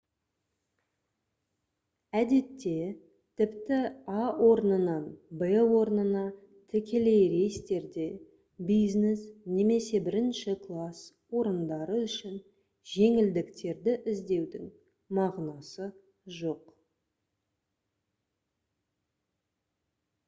[2.19, 2.71] әдетте
[3.41, 3.77] тіпті
[4.13, 5.03] а орнынан
[5.41, 6.23] в орнына
[6.75, 8.07] тікелей рейстерде
[8.71, 9.21] бизнес
[9.57, 11.03] немесе бірінші класс
[11.41, 12.39] орындары үшін
[12.95, 14.67] жеңілдіктерді іздеудің
[15.19, 15.91] мағынасы
[16.41, 16.73] жоқ